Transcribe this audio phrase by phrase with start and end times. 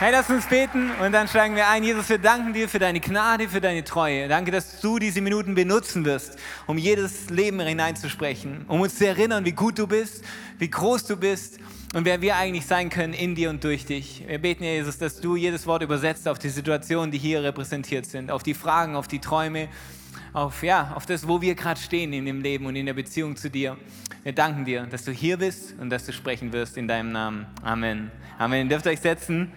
[0.00, 1.82] Hey, lass uns beten und dann steigen wir ein.
[1.82, 4.28] Jesus, wir danken dir für deine Gnade, für deine Treue.
[4.28, 9.44] Danke, dass du diese Minuten benutzen wirst, um jedes Leben hineinzusprechen, um uns zu erinnern,
[9.44, 10.22] wie gut du bist,
[10.60, 11.58] wie groß du bist
[11.94, 14.22] und wer wir eigentlich sein können in dir und durch dich.
[14.24, 18.30] Wir beten, Jesus, dass du jedes Wort übersetzt auf die Situationen, die hier repräsentiert sind,
[18.30, 19.66] auf die Fragen, auf die Träume,
[20.32, 23.34] auf, ja, auf das, wo wir gerade stehen in dem Leben und in der Beziehung
[23.34, 23.76] zu dir.
[24.22, 27.46] Wir danken dir, dass du hier bist und dass du sprechen wirst in deinem Namen.
[27.64, 28.12] Amen.
[28.38, 28.66] Amen.
[28.66, 29.50] Ihr dürft euch setzen.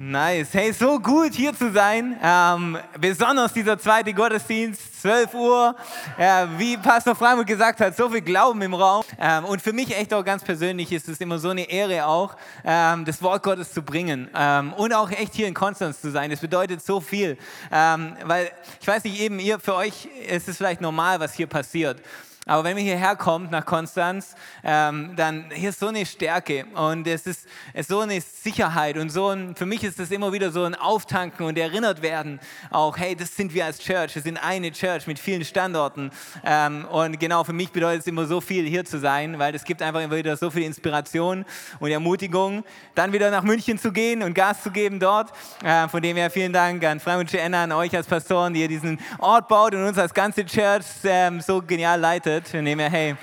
[0.00, 0.54] Nice.
[0.54, 2.16] Hey, so gut hier zu sein.
[2.22, 5.74] Ähm, besonders dieser zweite Gottesdienst, 12 Uhr.
[6.16, 9.02] Äh, wie Pastor Freimuth gesagt hat, so viel Glauben im Raum.
[9.18, 12.36] Ähm, und für mich echt auch ganz persönlich ist es immer so eine Ehre auch,
[12.64, 14.30] ähm, das Wort Gottes zu bringen.
[14.36, 16.30] Ähm, und auch echt hier in Konstanz zu sein.
[16.30, 17.36] Das bedeutet so viel.
[17.72, 21.48] Ähm, weil, ich weiß nicht, eben ihr, für euch ist es vielleicht normal, was hier
[21.48, 22.00] passiert.
[22.48, 27.06] Aber wenn man hierher kommt nach Konstanz, ähm, dann hier ist so eine Stärke und
[27.06, 30.50] es ist, ist so eine Sicherheit und so ein, für mich ist es immer wieder
[30.50, 34.38] so ein Auftanken und erinnert werden auch, hey, das sind wir als Church, wir sind
[34.38, 36.10] eine Church mit vielen Standorten
[36.42, 39.64] ähm, und genau für mich bedeutet es immer so viel hier zu sein, weil es
[39.64, 41.44] gibt einfach immer wieder so viel Inspiration
[41.80, 45.32] und Ermutigung, dann wieder nach München zu gehen und Gas zu geben dort.
[45.62, 48.68] Äh, von dem her vielen Dank an Freimund Enna, an euch als Pastoren, die ihr
[48.68, 52.52] diesen Ort baut und uns als ganze Church ähm, so genial leitet gerettet.
[52.52, 53.16] Wir nehmen, hey,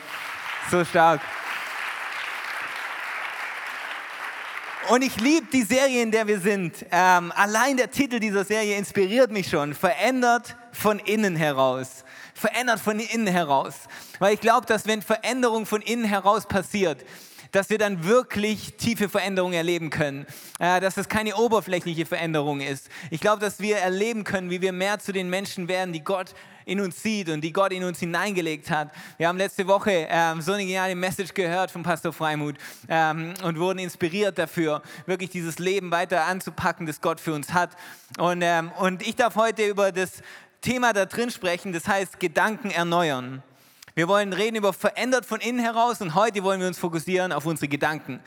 [0.70, 1.22] so stark.
[4.90, 6.86] Und ich liebe die Serie, in der wir sind.
[6.92, 9.74] Ähm, allein der Titel dieser Serie inspiriert mich schon.
[9.74, 12.04] Verändert von innen heraus.
[12.36, 13.74] Verändert von innen heraus.
[14.20, 17.04] Weil ich glaube, dass wenn Veränderung von innen heraus passiert,
[17.52, 20.28] dass wir dann wirklich tiefe Veränderungen erleben können.
[20.60, 22.90] Äh, dass es keine oberflächliche Veränderung ist.
[23.10, 26.36] Ich glaube, dass wir erleben können, wie wir mehr zu den Menschen werden, die Gott
[26.66, 28.92] in uns sieht und die Gott in uns hineingelegt hat.
[29.18, 32.56] Wir haben letzte Woche ähm, so eine geniale Message gehört von Pastor Freimuth
[32.90, 37.72] ähm, und wurden inspiriert dafür, wirklich dieses Leben weiter anzupacken, das Gott für uns hat.
[38.18, 40.22] Und, ähm, und ich darf heute über das
[40.62, 43.44] Thema da drin sprechen, das heißt Gedanken erneuern.
[43.94, 47.46] Wir wollen reden über verändert von innen heraus und heute wollen wir uns fokussieren auf
[47.46, 48.20] unsere Gedanken.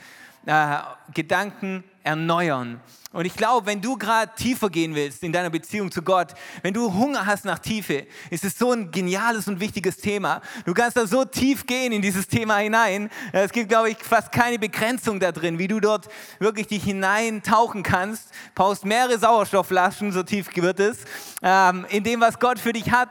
[0.49, 0.79] Äh,
[1.13, 2.81] Gedanken erneuern.
[3.13, 6.33] Und ich glaube, wenn du gerade tiefer gehen willst in deiner Beziehung zu Gott,
[6.63, 10.41] wenn du Hunger hast nach Tiefe, ist es so ein geniales und wichtiges Thema.
[10.65, 13.11] Du kannst da so tief gehen in dieses Thema hinein.
[13.33, 16.09] Es gibt, glaube ich, fast keine Begrenzung da drin, wie du dort
[16.39, 18.31] wirklich dich hineintauchen kannst.
[18.55, 20.97] Brauchst mehrere Sauerstoffflaschen, so tief wird es,
[21.43, 23.11] ähm, in dem, was Gott für dich hat.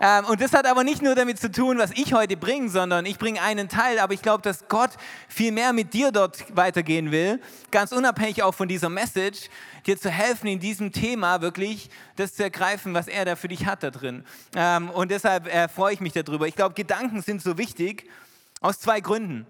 [0.00, 3.04] Ähm, und das hat aber nicht nur damit zu tun, was ich heute bringe, sondern
[3.04, 4.90] ich bringe einen Teil, aber ich glaube, dass Gott
[5.28, 7.40] viel mehr mit dir dort weitergehen will,
[7.70, 9.50] ganz unabhängig auch von dieser Message,
[9.86, 13.66] dir zu helfen, in diesem Thema wirklich das zu ergreifen, was er da für dich
[13.66, 14.24] hat da drin.
[14.54, 16.48] Ähm, und deshalb äh, freue ich mich darüber.
[16.48, 18.08] Ich glaube, Gedanken sind so wichtig
[18.60, 19.46] aus zwei Gründen.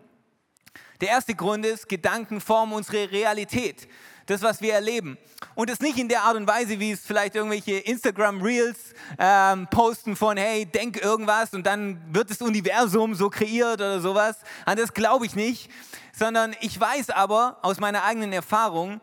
[1.00, 3.88] Der erste Grund ist, Gedanken formen unsere Realität
[4.30, 5.18] das, was wir erleben.
[5.54, 8.78] Und es nicht in der Art und Weise, wie es vielleicht irgendwelche Instagram-Reels
[9.18, 14.36] ähm, posten von, hey, denk irgendwas und dann wird das Universum so kreiert oder sowas.
[14.64, 15.70] An das glaube ich nicht,
[16.16, 19.00] sondern ich weiß aber aus meiner eigenen Erfahrung,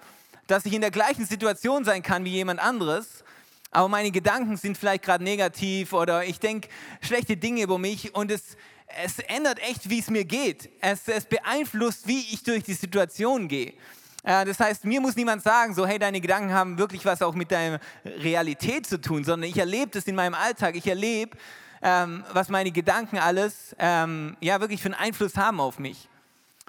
[0.48, 3.24] dass ich in der gleichen Situation sein kann wie jemand anderes,
[3.72, 6.70] aber meine Gedanken sind vielleicht gerade negativ oder ich denke
[7.02, 8.56] schlechte Dinge über mich und es,
[9.04, 10.70] es ändert echt, wie es mir geht.
[10.80, 13.74] Es, es beeinflusst, wie ich durch die Situation gehe.
[14.28, 17.34] Äh, das heißt, mir muss niemand sagen, so, hey, deine Gedanken haben wirklich was auch
[17.34, 20.76] mit deiner Realität zu tun, sondern ich erlebe das in meinem Alltag.
[20.76, 21.38] Ich erlebe,
[21.82, 26.10] ähm, was meine Gedanken alles ähm, ja, wirklich für einen Einfluss haben auf mich.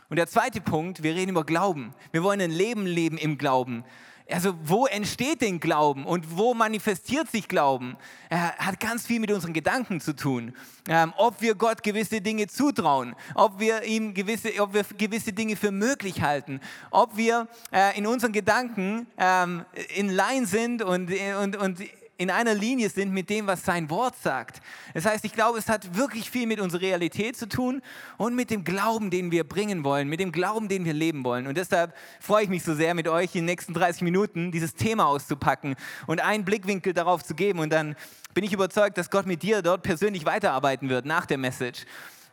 [0.09, 1.95] Und der zweite Punkt, wir reden über Glauben.
[2.13, 3.85] Wir wollen ein Leben leben im Glauben.
[4.31, 7.97] Also wo entsteht denn Glauben und wo manifestiert sich Glauben?
[8.31, 10.55] Hat ganz viel mit unseren Gedanken zu tun.
[10.87, 15.57] Ähm, ob wir Gott gewisse Dinge zutrauen, ob wir ihm gewisse, ob wir gewisse Dinge
[15.57, 16.61] für möglich halten,
[16.91, 19.65] ob wir äh, in unseren Gedanken ähm,
[19.95, 21.11] in Line sind und,
[21.43, 21.79] und, und
[22.19, 24.61] in einer Linie sind mit dem, was sein Wort sagt.
[24.93, 27.81] Das heißt, ich glaube, es hat wirklich viel mit unserer Realität zu tun
[28.17, 31.47] und mit dem Glauben, den wir bringen wollen, mit dem Glauben, den wir leben wollen.
[31.47, 34.75] Und deshalb freue ich mich so sehr, mit euch in den nächsten 30 Minuten dieses
[34.75, 35.77] Thema auszupacken
[36.09, 37.61] und einen Blickwinkel darauf zu geben.
[37.61, 37.95] Und dann
[38.35, 41.87] bin ich überzeugt, dass Gott mit dir dort persönlich weiterarbeiten wird nach der Message.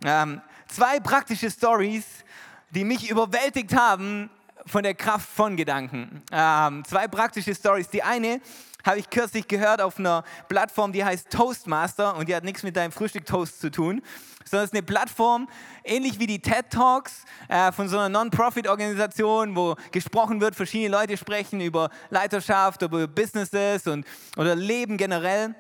[0.04, 2.06] Ähm, zwei praktische Stories,
[2.72, 4.32] die mich überwältigt haben,
[4.66, 6.24] von der Kraft von Gedanken.
[6.32, 7.88] Ähm, zwei praktische Stories.
[7.90, 8.42] Die eine
[8.86, 12.76] habe ich kürzlich gehört auf einer Plattform, die heißt Toastmaster und die hat nichts mit
[12.76, 14.02] deinem Frühstück-Toast zu tun,
[14.46, 15.50] sondern es ist eine Plattform,
[15.84, 21.18] ähnlich wie die TED Talks äh, von so einer Non-Profit-Organisation, wo gesprochen wird, verschiedene Leute
[21.18, 24.06] sprechen über Leiterschaft, über Businesses und,
[24.38, 25.56] oder Leben generell.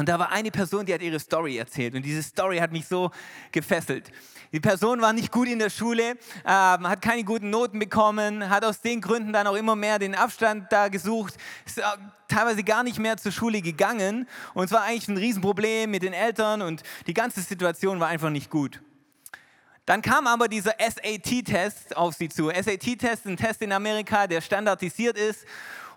[0.00, 2.88] Und da war eine Person, die hat ihre Story erzählt und diese Story hat mich
[2.88, 3.10] so
[3.52, 4.10] gefesselt.
[4.50, 6.16] Die Person war nicht gut in der Schule, äh,
[6.46, 10.72] hat keine guten Noten bekommen, hat aus den Gründen dann auch immer mehr den Abstand
[10.72, 11.34] da gesucht,
[11.66, 11.82] ist
[12.28, 16.14] teilweise gar nicht mehr zur Schule gegangen und es war eigentlich ein Riesenproblem mit den
[16.14, 18.80] Eltern und die ganze Situation war einfach nicht gut.
[19.86, 22.48] Dann kam aber dieser SAT-Test auf sie zu.
[22.48, 25.44] SAT-Test ist ein Test in Amerika, der standardisiert ist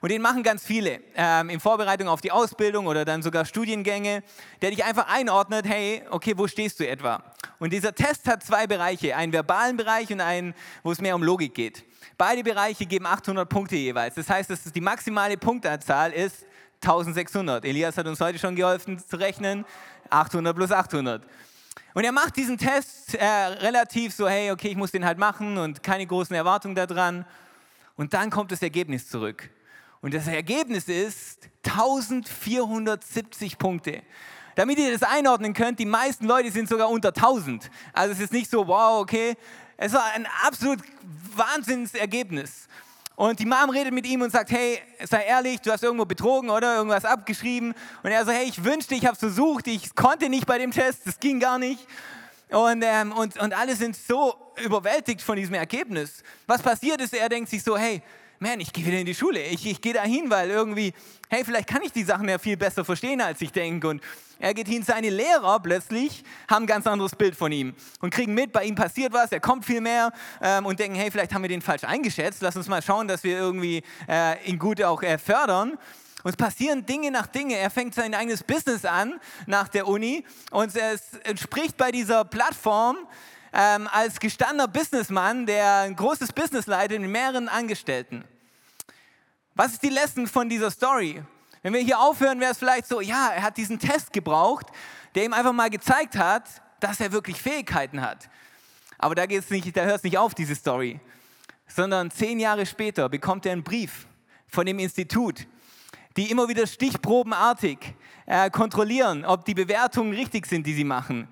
[0.04, 4.24] und den machen ganz viele ähm, in Vorbereitung auf die Ausbildung oder dann sogar Studiengänge,
[4.62, 7.24] der dich einfach einordnet, hey, okay, wo stehst du etwa?
[7.60, 11.24] Und dieser Test hat zwei Bereiche, einen verbalen Bereich und einen, wo es mehr um
[11.24, 11.86] Logik geht.
[12.18, 14.16] Beide Bereiche geben 800 Punkte jeweils.
[14.16, 16.46] Das heißt, dass die maximale Punktanzahl ist
[16.82, 17.64] 1600.
[17.64, 19.64] Elias hat uns heute schon geholfen zu rechnen.
[20.10, 21.24] 800 plus 800.
[21.94, 25.58] Und er macht diesen Test äh, relativ so, hey, okay, ich muss den halt machen
[25.58, 27.26] und keine großen Erwartungen daran.
[27.96, 29.50] Und dann kommt das Ergebnis zurück.
[30.02, 34.02] Und das Ergebnis ist 1470 Punkte.
[34.56, 37.72] Damit ihr das einordnen könnt, die meisten Leute sind sogar unter 1000.
[37.94, 39.36] Also es ist nicht so, wow, okay.
[39.78, 40.80] Es war ein absolut
[41.36, 42.68] Wahnsinnsergebnis.
[43.16, 46.50] Und die Mom redet mit ihm und sagt, hey, sei ehrlich, du hast irgendwo betrogen
[46.50, 47.76] oder irgendwas abgeschrieben.
[48.02, 50.72] Und er so, hey, ich wünschte, ich habe es versucht, ich konnte nicht bei dem
[50.72, 51.86] Test, das ging gar nicht.
[52.50, 56.24] Und, ähm, und, und alle sind so überwältigt von diesem Ergebnis.
[56.48, 58.02] Was passiert ist, er denkt sich so, hey,
[58.44, 59.42] man, ich gehe wieder in die Schule.
[59.42, 60.94] Ich, ich gehe da hin, weil irgendwie,
[61.30, 63.88] hey, vielleicht kann ich die Sachen ja viel besser verstehen, als ich denke.
[63.88, 64.04] Und
[64.38, 68.34] er geht hin, seine Lehrer plötzlich haben ein ganz anderes Bild von ihm und kriegen
[68.34, 70.12] mit, bei ihm passiert was, er kommt viel mehr
[70.42, 72.42] ähm, und denken, hey, vielleicht haben wir den falsch eingeschätzt.
[72.42, 75.78] Lass uns mal schauen, dass wir irgendwie äh, ihn gut auch äh, fördern.
[76.24, 77.56] Und es passieren Dinge nach Dinge.
[77.56, 82.98] Er fängt sein eigenes Business an nach der Uni und es entspricht bei dieser Plattform
[83.54, 88.26] ähm, als gestandener Businessmann, der ein großes Business leitet mit mehreren Angestellten.
[89.56, 91.22] Was ist die Lesson von dieser Story?
[91.62, 94.66] Wenn wir hier aufhören, wäre es vielleicht so, ja, er hat diesen Test gebraucht,
[95.14, 96.44] der ihm einfach mal gezeigt hat,
[96.80, 98.30] dass er wirklich Fähigkeiten hat.
[98.98, 101.00] Aber da, da hört es nicht auf, diese Story.
[101.68, 104.08] Sondern zehn Jahre später bekommt er einen Brief
[104.48, 105.46] von dem Institut,
[106.18, 107.78] die immer wieder stichprobenartig
[108.26, 111.28] äh, kontrollieren, ob die Bewertungen richtig sind, die sie machen.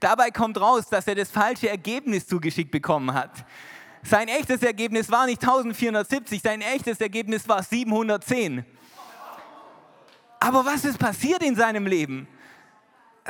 [0.00, 3.44] Dabei kommt raus, dass er das falsche Ergebnis zugeschickt bekommen hat.
[4.02, 8.64] Sein echtes Ergebnis war nicht 1470, sein echtes Ergebnis war 710.
[10.40, 12.26] Aber was ist passiert in seinem Leben?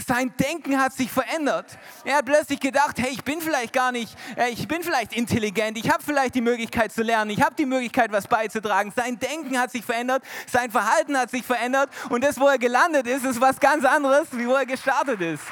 [0.07, 1.77] Sein Denken hat sich verändert.
[2.05, 5.77] Er hat plötzlich gedacht, hey, ich bin vielleicht gar nicht, äh, ich bin vielleicht intelligent,
[5.77, 8.93] ich habe vielleicht die Möglichkeit zu lernen, ich habe die Möglichkeit, was beizutragen.
[8.95, 13.09] Sein Denken hat sich verändert, sein Verhalten hat sich verändert und das, wo er gelandet
[13.09, 15.43] ist, ist was ganz anderes, wie wo er gestartet ist.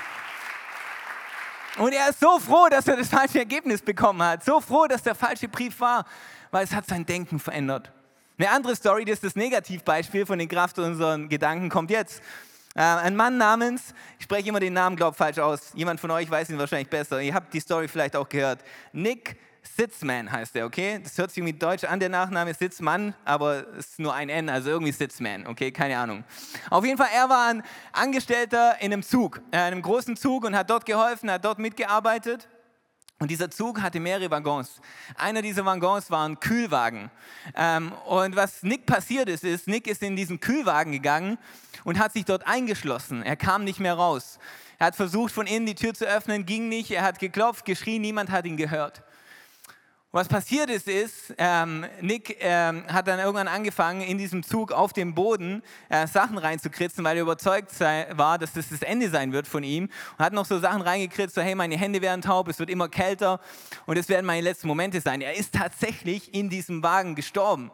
[1.78, 4.44] Und er ist so froh, dass er das falsche Ergebnis bekommen hat.
[4.44, 6.04] So froh, dass der falsche Brief war,
[6.50, 7.92] weil es hat sein Denken verändert.
[8.36, 12.20] Eine andere Story, das ist das Negativbeispiel von den Kraft unseren Gedanken, kommt jetzt.
[12.74, 16.30] Äh, ein Mann namens, ich spreche immer den Namen, glaube falsch aus, jemand von euch
[16.30, 18.60] weiß ihn wahrscheinlich besser, ihr habt die Story vielleicht auch gehört.
[18.92, 21.00] Nick Sitzman heißt er, okay?
[21.02, 24.48] Das hört sich irgendwie deutsch an, der Nachname Sitzmann, aber es ist nur ein N,
[24.48, 25.70] also irgendwie Sitzman, okay?
[25.70, 26.24] Keine Ahnung.
[26.70, 30.44] Auf jeden Fall, er war ein Angestellter in einem Zug, äh, in einem großen Zug
[30.44, 32.48] und hat dort geholfen, hat dort mitgearbeitet.
[33.20, 34.80] Und dieser Zug hatte mehrere Waggons.
[35.16, 37.10] Einer dieser Waggons war ein Kühlwagen.
[37.56, 41.36] Ähm, und was Nick passiert ist, ist, Nick ist in diesen Kühlwagen gegangen
[41.82, 43.24] und hat sich dort eingeschlossen.
[43.24, 44.38] Er kam nicht mehr raus.
[44.78, 46.92] Er hat versucht, von innen die Tür zu öffnen, ging nicht.
[46.92, 49.02] Er hat geklopft, geschrien, niemand hat ihn gehört.
[50.10, 54.94] Was passiert ist, ist, ähm, Nick ähm, hat dann irgendwann angefangen, in diesem Zug auf
[54.94, 59.34] dem Boden äh, Sachen reinzukritzen, weil er überzeugt sei, war, dass das das Ende sein
[59.34, 59.90] wird von ihm.
[60.16, 62.88] Und hat noch so Sachen reingekritzt, so hey, meine Hände werden taub, es wird immer
[62.88, 63.38] kälter
[63.84, 65.20] und es werden meine letzten Momente sein.
[65.20, 67.70] Er ist tatsächlich in diesem Wagen gestorben.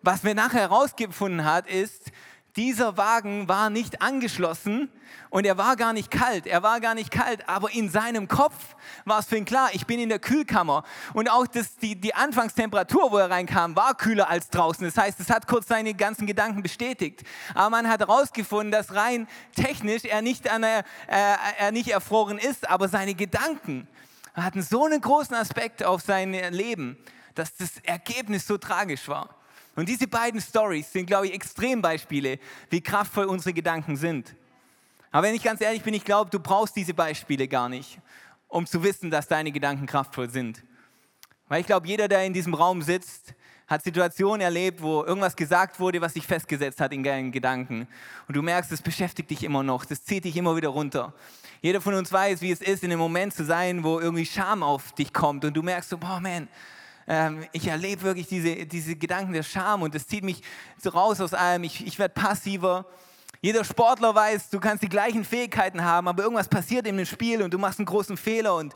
[0.00, 2.12] Was mir nachher herausgefunden hat, ist,
[2.56, 4.90] dieser Wagen war nicht angeschlossen
[5.30, 6.46] und er war gar nicht kalt.
[6.46, 8.54] Er war gar nicht kalt, aber in seinem Kopf
[9.06, 10.84] war es für ihn klar, ich bin in der Kühlkammer.
[11.14, 14.84] Und auch das, die, die Anfangstemperatur, wo er reinkam, war kühler als draußen.
[14.84, 17.22] Das heißt, es hat kurz seine ganzen Gedanken bestätigt.
[17.54, 22.68] Aber man hat herausgefunden, dass rein technisch er nicht, an äh, er nicht erfroren ist,
[22.68, 23.88] aber seine Gedanken
[24.34, 26.96] hatten so einen großen Aspekt auf sein Leben,
[27.34, 29.41] dass das Ergebnis so tragisch war.
[29.74, 32.38] Und diese beiden Stories sind, glaube ich, Extrembeispiele,
[32.70, 34.34] wie kraftvoll unsere Gedanken sind.
[35.10, 37.98] Aber wenn ich ganz ehrlich bin, ich glaube, du brauchst diese Beispiele gar nicht,
[38.48, 40.62] um zu wissen, dass deine Gedanken kraftvoll sind.
[41.48, 43.34] Weil ich glaube, jeder, der in diesem Raum sitzt,
[43.66, 47.88] hat Situationen erlebt, wo irgendwas gesagt wurde, was sich festgesetzt hat in deinen Gedanken.
[48.28, 51.14] Und du merkst, es beschäftigt dich immer noch, das zieht dich immer wieder runter.
[51.62, 54.62] Jeder von uns weiß, wie es ist, in einem Moment zu sein, wo irgendwie Scham
[54.62, 56.48] auf dich kommt und du merkst so, boah, man,
[57.52, 60.42] ich erlebe wirklich diese, diese Gedanken der Scham und das zieht mich
[60.78, 61.64] so raus aus allem.
[61.64, 62.86] Ich, ich werde passiver.
[63.40, 67.42] Jeder Sportler weiß, du kannst die gleichen Fähigkeiten haben, aber irgendwas passiert in dem Spiel
[67.42, 68.72] und du machst einen großen Fehler und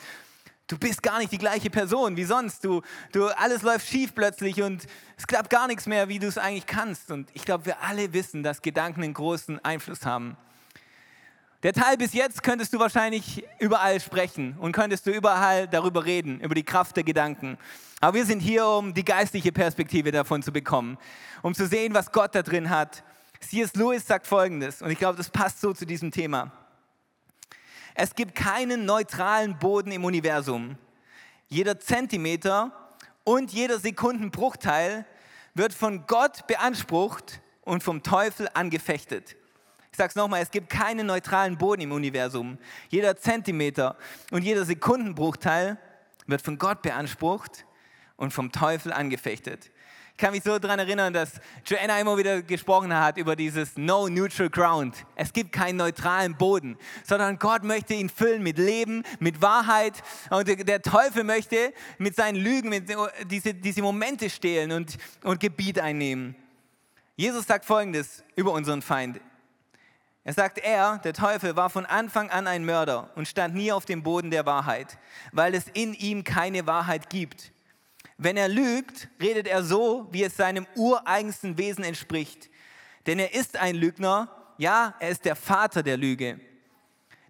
[0.66, 2.64] du bist gar nicht die gleiche Person wie sonst.
[2.64, 6.38] Du, du, alles läuft schief plötzlich und es klappt gar nichts mehr, wie du es
[6.38, 7.12] eigentlich kannst.
[7.12, 10.36] Und ich glaube, wir alle wissen, dass Gedanken einen großen Einfluss haben.
[11.66, 16.38] Der Teil bis jetzt könntest du wahrscheinlich überall sprechen und könntest du überall darüber reden,
[16.38, 17.58] über die Kraft der Gedanken.
[18.00, 20.96] Aber wir sind hier, um die geistliche Perspektive davon zu bekommen,
[21.42, 23.02] um zu sehen, was Gott da drin hat.
[23.40, 23.74] C.S.
[23.74, 26.52] Lewis sagt Folgendes, und ich glaube, das passt so zu diesem Thema.
[27.96, 30.78] Es gibt keinen neutralen Boden im Universum.
[31.48, 32.94] Jeder Zentimeter
[33.24, 35.04] und jeder Sekundenbruchteil
[35.54, 39.34] wird von Gott beansprucht und vom Teufel angefechtet.
[39.96, 42.58] Ich sage es nochmal, es gibt keinen neutralen Boden im Universum.
[42.90, 43.96] Jeder Zentimeter
[44.30, 45.78] und jeder Sekundenbruchteil
[46.26, 47.64] wird von Gott beansprucht
[48.18, 49.70] und vom Teufel angefechtet.
[50.10, 54.06] Ich kann mich so daran erinnern, dass Joanna immer wieder gesprochen hat über dieses No
[54.06, 55.06] Neutral Ground.
[55.14, 60.02] Es gibt keinen neutralen Boden, sondern Gott möchte ihn füllen mit Leben, mit Wahrheit.
[60.28, 62.94] Und der Teufel möchte mit seinen Lügen mit
[63.30, 66.36] diese, diese Momente stehlen und, und Gebiet einnehmen.
[67.16, 69.22] Jesus sagt Folgendes über unseren Feind.
[70.26, 73.84] Er sagt, er, der Teufel, war von Anfang an ein Mörder und stand nie auf
[73.84, 74.98] dem Boden der Wahrheit,
[75.30, 77.52] weil es in ihm keine Wahrheit gibt.
[78.18, 82.50] Wenn er lügt, redet er so, wie es seinem ureigensten Wesen entspricht.
[83.06, 84.28] Denn er ist ein Lügner,
[84.58, 86.40] ja, er ist der Vater der Lüge.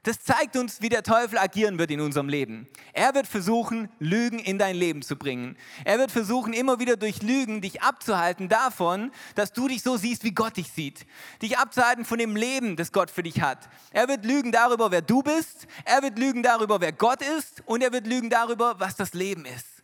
[0.06, 2.68] Das zeigt uns, wie der Teufel agieren wird in unserem Leben.
[2.92, 5.56] Er wird versuchen, Lügen in dein Leben zu bringen.
[5.84, 10.22] Er wird versuchen, immer wieder durch Lügen dich abzuhalten davon, dass du dich so siehst,
[10.22, 11.06] wie Gott dich sieht.
[11.42, 13.68] Dich abzuhalten von dem Leben, das Gott für dich hat.
[13.90, 15.66] Er wird lügen darüber, wer du bist.
[15.84, 17.64] Er wird lügen darüber, wer Gott ist.
[17.66, 19.75] Und er wird lügen darüber, was das Leben ist.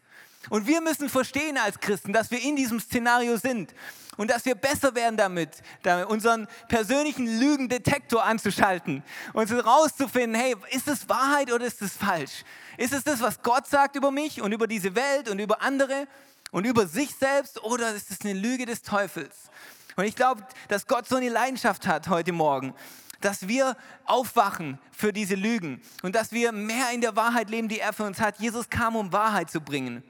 [0.51, 3.75] Und wir müssen verstehen als Christen, dass wir in diesem Szenario sind
[4.17, 5.51] und dass wir besser werden damit,
[5.83, 12.45] damit unseren persönlichen Lügendetektor anzuschalten und herauszufinden, hey, ist es Wahrheit oder ist es falsch?
[12.77, 16.07] Ist es das, was Gott sagt über mich und über diese Welt und über andere
[16.51, 19.51] und über sich selbst oder ist es eine Lüge des Teufels?
[19.97, 22.75] Und ich glaube, dass Gott so eine Leidenschaft hat heute Morgen,
[23.21, 27.79] dass wir aufwachen für diese Lügen und dass wir mehr in der Wahrheit leben, die
[27.79, 28.39] er für uns hat.
[28.41, 30.03] Jesus kam, um Wahrheit zu bringen.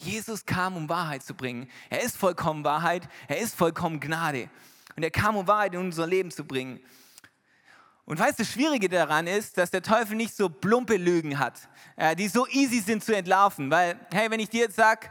[0.00, 1.68] Jesus kam, um Wahrheit zu bringen.
[1.88, 4.48] Er ist vollkommen Wahrheit, er ist vollkommen Gnade.
[4.96, 6.80] Und er kam, um Wahrheit in unser Leben zu bringen.
[8.06, 11.54] Und weißt du, das Schwierige daran ist, dass der Teufel nicht so plumpe Lügen hat,
[11.96, 13.70] äh, die so easy sind zu entlarven.
[13.70, 15.08] Weil, hey, wenn ich dir jetzt sage,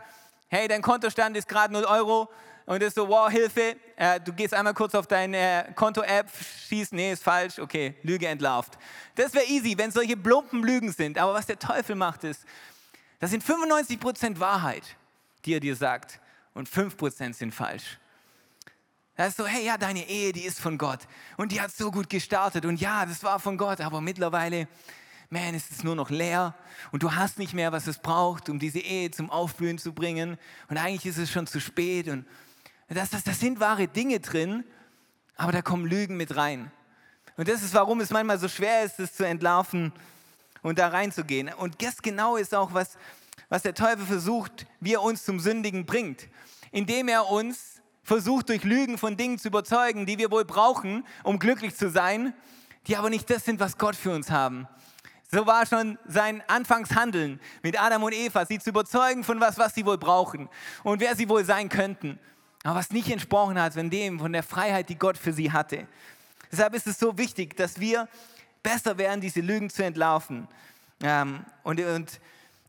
[0.50, 2.29] hey, dein Kontostand ist gerade 0 Euro
[2.65, 6.29] und ist so, wow, Hilfe, äh, du gehst einmal kurz auf deine Konto-App,
[6.67, 8.77] schießt, nee, ist falsch, okay, Lüge entlarvt.
[9.15, 11.17] Das wäre easy, wenn solche plumpen Lügen sind.
[11.17, 12.43] Aber was der Teufel macht, ist,
[13.20, 14.84] das sind 95% Wahrheit,
[15.46, 16.20] die er dir sagt
[16.54, 18.00] und 5% sind falsch.
[19.16, 21.02] Das ist so, hey, ja, deine Ehe, die ist von Gott.
[21.36, 22.66] Und die hat so gut gestartet.
[22.66, 24.70] Und ja, das war von Gott, aber mittlerweile,
[25.30, 26.56] man, ist es nur noch leer.
[26.94, 30.38] Und du hast nicht mehr, was es braucht, um diese Ehe zum Aufblühen zu bringen.
[30.70, 32.08] Und eigentlich ist es schon zu spät.
[32.08, 32.26] Und
[32.88, 34.64] das, das, das sind wahre Dinge drin,
[35.36, 36.72] aber da kommen Lügen mit rein.
[37.36, 39.92] Und das ist, warum es manchmal so schwer ist, das zu entlarven,
[40.62, 41.54] und da reinzugehen.
[41.54, 42.98] Und das genau ist auch, was,
[43.50, 46.28] was der Teufel versucht, wie er uns zum Sündigen bringt.
[46.72, 51.39] Indem er uns versucht, durch Lügen von Dingen zu überzeugen, die wir wohl brauchen, um
[51.39, 52.34] glücklich zu sein,
[52.88, 54.68] die aber nicht das sind, was Gott für uns haben.
[55.32, 59.75] So war schon sein Anfangshandeln mit Adam und Eva, sie zu überzeugen von was, was
[59.75, 60.50] sie wohl brauchen
[60.84, 62.20] und wer sie wohl sein könnten.
[62.63, 65.88] Aber was nicht entsprochen hat von dem, von der Freiheit, die Gott für sie hatte.
[66.51, 68.10] Deshalb ist es so wichtig, dass wir
[68.63, 70.48] besser werden, diese Lügen zu entlarven.
[71.01, 72.20] Ähm, und, und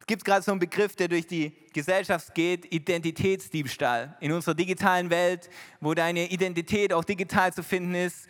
[0.00, 4.16] es gibt gerade so einen Begriff, der durch die Gesellschaft geht, Identitätsdiebstahl.
[4.20, 8.28] In unserer digitalen Welt, wo deine Identität auch digital zu finden ist,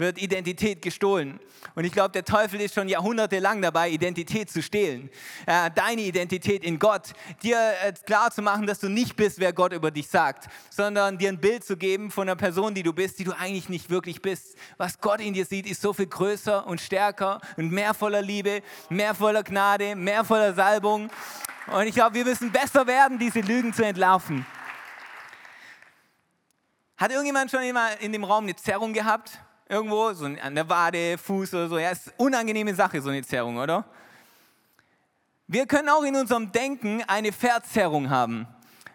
[0.00, 1.38] wird Identität gestohlen.
[1.74, 5.10] Und ich glaube, der Teufel ist schon jahrhundertelang dabei, Identität zu stehlen.
[5.46, 7.12] Äh, deine Identität in Gott.
[7.42, 11.18] Dir äh, klar zu machen, dass du nicht bist, wer Gott über dich sagt, sondern
[11.18, 13.90] dir ein Bild zu geben von einer Person, die du bist, die du eigentlich nicht
[13.90, 14.56] wirklich bist.
[14.78, 18.62] Was Gott in dir sieht, ist so viel größer und stärker und mehr voller Liebe,
[18.88, 21.10] mehr voller Gnade, mehr voller Salbung.
[21.66, 24.46] Und ich glaube, wir müssen besser werden, diese Lügen zu entlarven.
[26.96, 27.62] Hat irgendjemand schon
[28.00, 29.40] in dem Raum eine Zerrung gehabt?
[29.70, 31.78] Irgendwo, so an der Wade, Fuß oder so.
[31.78, 33.84] Ja, ist eine unangenehme Sache, so eine Zerrung, oder?
[35.46, 38.46] Wir können auch in unserem Denken eine Verzerrung haben.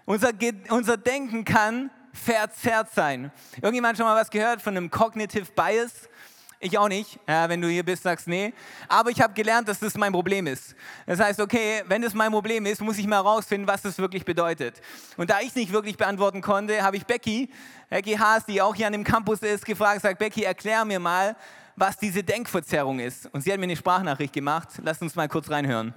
[0.06, 0.32] Unser,
[0.70, 3.32] unser Denken kann verzerrt sein.
[3.56, 6.10] Irgendjemand schon mal was gehört von einem Cognitive Bias?
[6.60, 7.20] Ich auch nicht.
[7.28, 8.54] Ja, wenn du hier bist, sagst nee.
[8.88, 10.76] Aber ich habe gelernt, dass das mein Problem ist.
[11.06, 14.26] Das heißt, okay, wenn das mein Problem ist, muss ich mal herausfinden, was das wirklich
[14.26, 14.82] bedeutet.
[15.18, 17.50] Und da ich es nicht wirklich beantworten konnte, habe ich Becky,
[17.90, 21.36] Becky Haas, die auch hier an dem Campus ist, gefragt, sagt, Becky, erklär mir mal,
[21.76, 23.28] was diese Denkverzerrung ist.
[23.34, 24.70] Und sie hat mir eine Sprachnachricht gemacht.
[24.82, 25.94] Lass uns mal kurz reinhören.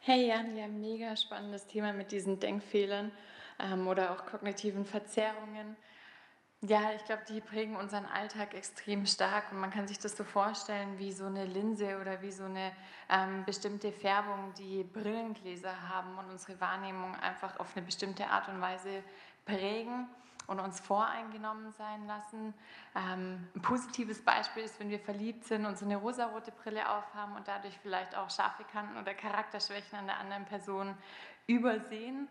[0.00, 3.10] Hey Jan, ja, mega spannendes Thema mit diesen Denkfehlern
[3.58, 5.76] ähm, oder auch kognitiven Verzerrungen.
[6.66, 10.24] Ja, ich glaube, die prägen unseren Alltag extrem stark und man kann sich das so
[10.24, 12.72] vorstellen wie so eine Linse oder wie so eine
[13.10, 18.62] ähm, bestimmte Färbung, die Brillengläser haben und unsere Wahrnehmung einfach auf eine bestimmte Art und
[18.62, 19.02] Weise
[19.44, 20.08] prägen
[20.46, 22.54] und uns voreingenommen sein lassen.
[22.96, 27.36] Ähm, ein positives Beispiel ist, wenn wir verliebt sind und so eine rosarote Brille aufhaben
[27.36, 30.94] und dadurch vielleicht auch scharfe Kanten oder Charakterschwächen an der anderen Person
[31.46, 32.26] übersehen.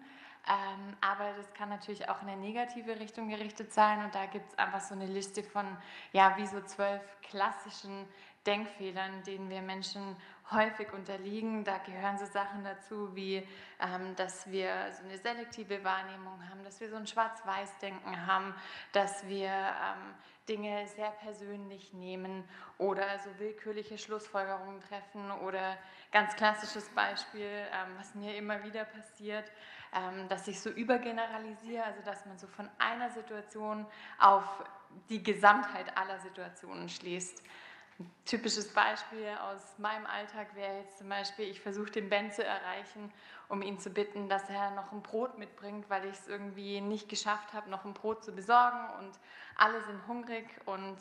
[0.47, 4.51] Ähm, aber das kann natürlich auch in eine negative Richtung gerichtet sein und da gibt
[4.51, 5.65] es einfach so eine Liste von,
[6.11, 8.05] ja, wie so zwölf klassischen
[8.45, 10.17] Denkfehlern, denen wir Menschen
[10.51, 11.63] häufig unterliegen.
[11.63, 13.47] Da gehören so Sachen dazu, wie
[13.79, 18.53] ähm, dass wir so eine selektive Wahrnehmung haben, dass wir so ein Schwarz-Weiß-Denken haben,
[18.91, 20.13] dass wir ähm,
[20.49, 22.43] Dinge sehr persönlich nehmen
[22.77, 25.77] oder so willkürliche Schlussfolgerungen treffen oder
[26.11, 29.49] ganz klassisches Beispiel, ähm, was mir immer wieder passiert,
[30.29, 33.85] dass ich so übergeneralisiere, also dass man so von einer Situation
[34.19, 34.43] auf
[35.09, 37.43] die Gesamtheit aller Situationen schließt.
[37.99, 42.43] Ein typisches Beispiel aus meinem Alltag wäre jetzt zum Beispiel, ich versuche den Ben zu
[42.43, 43.11] erreichen,
[43.49, 47.07] um ihn zu bitten, dass er noch ein Brot mitbringt, weil ich es irgendwie nicht
[47.07, 49.11] geschafft habe, noch ein Brot zu besorgen und
[49.55, 50.97] alle sind hungrig und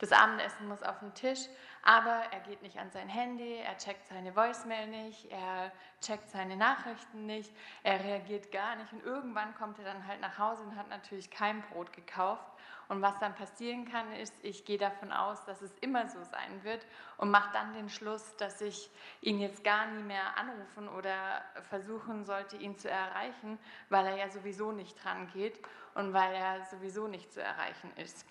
[0.00, 1.40] das Abendessen muss auf den Tisch,
[1.82, 6.56] aber er geht nicht an sein Handy, er checkt seine Voicemail nicht, er checkt seine
[6.56, 10.74] Nachrichten nicht, er reagiert gar nicht und irgendwann kommt er dann halt nach Hause und
[10.76, 12.50] hat natürlich kein Brot gekauft
[12.88, 16.64] und was dann passieren kann, ist, ich gehe davon aus, dass es immer so sein
[16.64, 16.84] wird
[17.18, 22.24] und mache dann den Schluss, dass ich ihn jetzt gar nie mehr anrufen oder versuchen
[22.24, 23.58] sollte, ihn zu erreichen,
[23.90, 25.60] weil er ja sowieso nicht dran geht
[25.94, 28.26] und weil er sowieso nicht zu erreichen ist.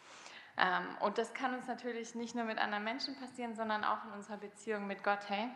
[0.59, 4.11] Ähm, und das kann uns natürlich nicht nur mit anderen Menschen passieren, sondern auch in
[4.11, 5.19] unserer Beziehung mit Gott.
[5.27, 5.47] Hey?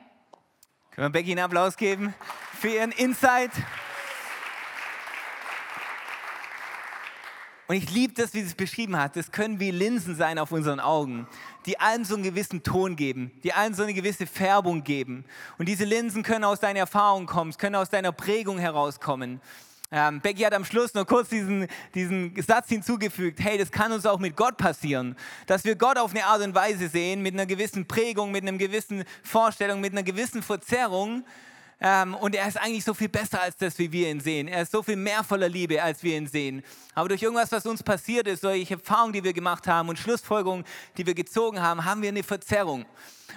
[0.92, 2.14] Können wir Becky einen Applaus geben
[2.54, 3.52] für ihren Insight?
[7.68, 9.16] Und ich liebe das, wie sie es beschrieben hat.
[9.16, 11.28] Das können wie Linsen sein auf unseren Augen,
[11.66, 15.26] die allen so einen gewissen Ton geben, die allen so eine gewisse Färbung geben.
[15.58, 19.42] Und diese Linsen können aus deiner Erfahrung kommen, können aus deiner Prägung herauskommen.
[19.96, 24.08] Ähm, Becky hat am Schluss nur kurz diesen, diesen Satz hinzugefügt, hey, das kann uns
[24.08, 27.46] auch mit Gott passieren, dass wir Gott auf eine Art und Weise sehen, mit einer
[27.46, 31.24] gewissen Prägung, mit einer gewissen Vorstellung, mit einer gewissen Verzerrung,
[31.80, 34.48] ähm, und er ist eigentlich so viel besser als das, wie wir ihn sehen.
[34.48, 36.64] Er ist so viel mehr voller Liebe, als wir ihn sehen.
[36.96, 40.66] Aber durch irgendwas, was uns passiert ist, durch Erfahrungen, die wir gemacht haben und Schlussfolgerungen,
[40.98, 42.86] die wir gezogen haben, haben wir eine Verzerrung.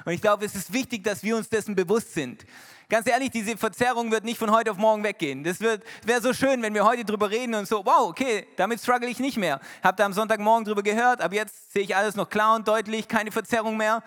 [0.04, 2.46] Und ich glaube, es ist wichtig, dass wir uns dessen bewusst sind.
[2.88, 5.42] Ganz ehrlich, diese Verzerrung wird nicht von heute auf morgen weggehen.
[5.42, 5.80] Das wäre
[6.20, 9.36] so schön, wenn wir heute drüber reden und so, wow, okay, damit struggle ich nicht
[9.36, 9.58] mehr.
[9.82, 13.08] Habt ihr am Sonntagmorgen drüber gehört, aber jetzt sehe ich alles noch klar und deutlich,
[13.08, 14.04] keine Verzerrung mehr.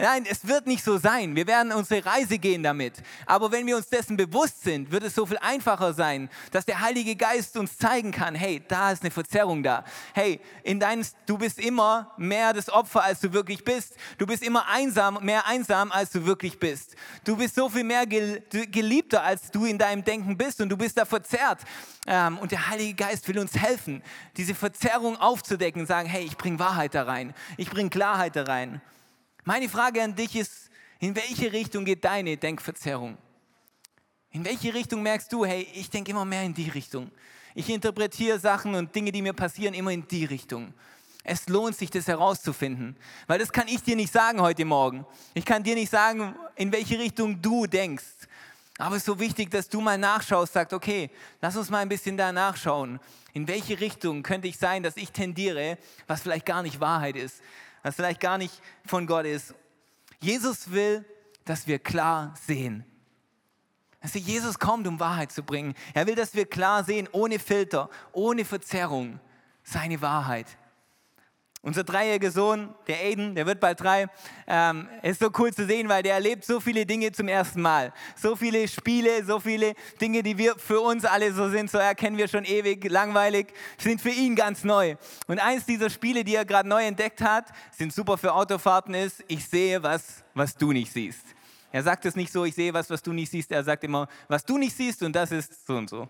[0.00, 1.36] Nein, es wird nicht so sein.
[1.36, 2.94] Wir werden unsere Reise gehen damit.
[3.26, 6.80] Aber wenn wir uns dessen bewusst sind, wird es so viel einfacher sein, dass der
[6.80, 9.84] Heilige Geist uns zeigen kann, hey, da ist eine Verzerrung da.
[10.14, 13.94] Hey, in dein, du bist immer mehr das Opfer, als du wirklich bist.
[14.16, 16.96] Du bist immer einsam, mehr einsam, als du wirklich bist.
[17.24, 20.96] Du bist so viel mehr geliebter, als du in deinem Denken bist und du bist
[20.96, 21.60] da verzerrt.
[22.06, 24.02] Ähm, und der Heilige Geist will uns helfen,
[24.38, 27.34] diese Verzerrung aufzudecken sagen, hey, ich bringe Wahrheit da rein.
[27.58, 28.80] Ich bringe Klarheit da rein.
[29.44, 33.16] Meine Frage an dich ist, in welche Richtung geht deine Denkverzerrung?
[34.32, 37.10] In welche Richtung merkst du, hey, ich denke immer mehr in die Richtung.
[37.54, 40.74] Ich interpretiere Sachen und Dinge, die mir passieren, immer in die Richtung.
[41.24, 45.06] Es lohnt sich, das herauszufinden, weil das kann ich dir nicht sagen heute Morgen.
[45.34, 48.04] Ich kann dir nicht sagen, in welche Richtung du denkst.
[48.78, 51.88] Aber es ist so wichtig, dass du mal nachschaust, sagst, okay, lass uns mal ein
[51.88, 53.00] bisschen da nachschauen.
[53.32, 55.76] In welche Richtung könnte ich sein, dass ich tendiere,
[56.06, 57.42] was vielleicht gar nicht Wahrheit ist,
[57.82, 59.54] was vielleicht gar nicht von Gott ist.
[60.20, 61.04] Jesus will,
[61.44, 62.84] dass wir klar sehen.
[64.00, 65.74] Also Jesus kommt, um Wahrheit zu bringen.
[65.92, 69.20] Er will, dass wir klar sehen, ohne Filter, ohne Verzerrung,
[69.62, 70.46] seine Wahrheit.
[71.62, 74.06] Unser dreijähriger Sohn, der Aiden, der wird bald drei,
[74.46, 77.92] ähm, ist so cool zu sehen, weil der erlebt so viele Dinge zum ersten Mal.
[78.16, 82.16] So viele Spiele, so viele Dinge, die wir für uns alle so sind, so erkennen
[82.16, 84.96] wir schon ewig, langweilig, sind für ihn ganz neu.
[85.26, 89.22] Und eins dieser Spiele, die er gerade neu entdeckt hat, sind super für Autofahrten, ist,
[89.28, 91.26] ich sehe was, was du nicht siehst.
[91.72, 93.52] Er sagt es nicht so, ich sehe was, was du nicht siehst.
[93.52, 96.08] Er sagt immer, was du nicht siehst und das ist so und so.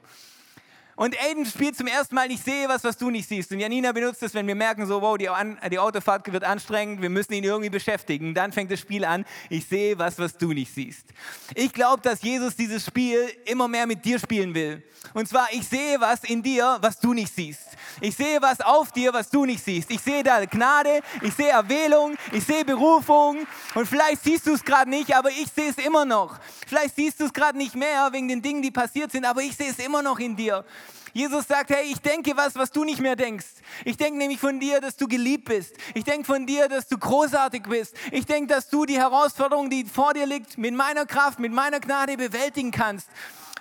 [0.97, 3.51] Und Aiden spielt zum ersten Mal, ich sehe was, was du nicht siehst.
[3.53, 5.29] Und Janina benutzt es, wenn wir merken, so, wow, die,
[5.71, 8.35] die Autofahrt wird anstrengend, wir müssen ihn irgendwie beschäftigen.
[8.35, 11.07] Dann fängt das Spiel an, ich sehe was, was du nicht siehst.
[11.55, 14.83] Ich glaube, dass Jesus dieses Spiel immer mehr mit dir spielen will.
[15.15, 17.63] Und zwar, ich sehe was in dir, was du nicht siehst.
[18.01, 19.91] Ich sehe was auf dir, was du nicht siehst.
[19.91, 23.47] Ich sehe da Gnade, ich sehe Erwählung, ich sehe Berufung.
[23.75, 26.39] Und vielleicht siehst du es gerade nicht, aber ich sehe es immer noch.
[26.67, 29.57] Vielleicht siehst du es gerade nicht mehr wegen den Dingen, die passiert sind, aber ich
[29.57, 30.65] sehe es immer noch in dir.
[31.13, 33.47] Jesus sagt, hey, ich denke was, was du nicht mehr denkst.
[33.85, 35.75] Ich denke nämlich von dir, dass du geliebt bist.
[35.95, 37.95] Ich denke von dir, dass du großartig bist.
[38.13, 41.81] Ich denke, dass du die Herausforderung, die vor dir liegt, mit meiner Kraft, mit meiner
[41.81, 43.09] Gnade bewältigen kannst.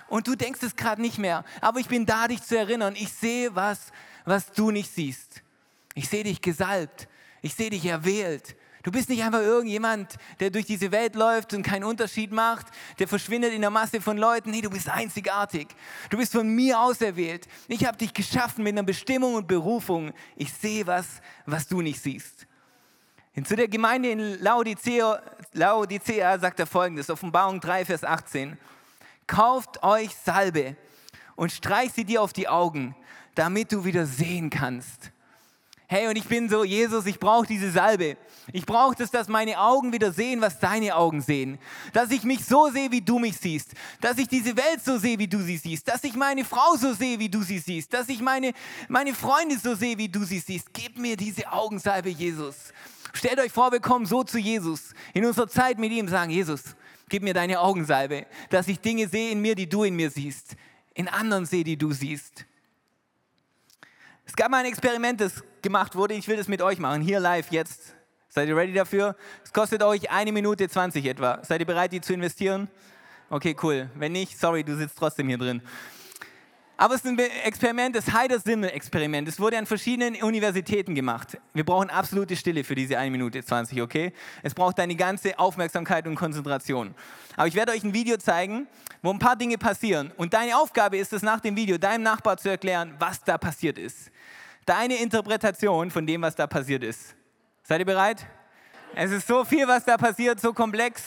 [0.08, 1.44] Und du denkst es gerade nicht mehr.
[1.60, 2.94] Aber ich bin da, dich zu erinnern.
[2.96, 3.92] Ich sehe was,
[4.24, 5.42] was du nicht siehst.
[5.94, 7.08] Ich sehe dich gesalbt.
[7.42, 8.56] Ich sehe dich erwählt.
[8.82, 12.66] Du bist nicht einfach irgendjemand, der durch diese Welt läuft und keinen Unterschied macht,
[12.98, 14.50] der verschwindet in der Masse von Leuten.
[14.50, 15.68] Nee, du bist einzigartig.
[16.08, 17.46] Du bist von mir auserwählt.
[17.68, 20.12] Ich habe dich geschaffen mit einer Bestimmung und Berufung.
[20.36, 22.46] Ich sehe was, was du nicht siehst.
[23.36, 25.20] Und zu der Gemeinde in Laodicea,
[25.52, 28.58] Laodicea sagt er folgendes, Offenbarung 3, Vers 18.
[29.26, 30.76] Kauft euch Salbe
[31.36, 32.96] und streich sie dir auf die Augen,
[33.34, 35.12] damit du wieder sehen kannst.
[35.92, 38.16] Hey, und ich bin so, Jesus, ich brauche diese Salbe.
[38.52, 41.58] Ich brauche das, dass meine Augen wieder sehen, was deine Augen sehen.
[41.92, 43.72] Dass ich mich so sehe, wie du mich siehst.
[44.00, 45.88] Dass ich diese Welt so sehe, wie du sie siehst.
[45.88, 47.92] Dass ich meine Frau so sehe, wie du sie siehst.
[47.92, 48.52] Dass ich meine,
[48.86, 50.72] meine Freunde so sehe, wie du sie siehst.
[50.72, 52.72] Gib mir diese Augensalbe, Jesus.
[53.12, 54.94] Stellt euch vor, wir kommen so zu Jesus.
[55.12, 56.76] In unserer Zeit mit ihm sagen, Jesus,
[57.08, 58.26] gib mir deine Augensalbe.
[58.50, 60.54] Dass ich Dinge sehe in mir, die du in mir siehst.
[60.94, 62.46] In anderen sehe, die du siehst.
[64.30, 66.14] Es gab mal ein Experiment, das gemacht wurde.
[66.14, 67.96] Ich will das mit euch machen, hier live, jetzt.
[68.28, 69.16] Seid ihr ready dafür?
[69.42, 71.40] Es kostet euch eine Minute 20 etwa.
[71.42, 72.68] Seid ihr bereit, die zu investieren?
[73.28, 73.90] Okay, cool.
[73.96, 75.62] Wenn nicht, sorry, du sitzt trotzdem hier drin.
[76.80, 79.28] Aber es ist ein Experiment, das Heider-Simmel-Experiment.
[79.28, 81.36] Es wurde an verschiedenen Universitäten gemacht.
[81.52, 84.14] Wir brauchen absolute Stille für diese 1 Minute 20, okay?
[84.42, 86.94] Es braucht deine ganze Aufmerksamkeit und Konzentration.
[87.36, 88.66] Aber ich werde euch ein Video zeigen,
[89.02, 90.10] wo ein paar Dinge passieren.
[90.16, 93.76] Und deine Aufgabe ist es, nach dem Video deinem Nachbar zu erklären, was da passiert
[93.76, 94.10] ist.
[94.64, 97.14] Deine Interpretation von dem, was da passiert ist.
[97.62, 98.24] Seid ihr bereit?
[98.94, 101.02] Es ist so viel, was da passiert, so komplex.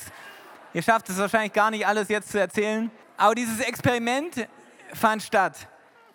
[0.72, 2.92] Ihr schafft es wahrscheinlich gar nicht alles jetzt zu erzählen.
[3.18, 4.48] Aber dieses Experiment
[4.94, 5.68] fand statt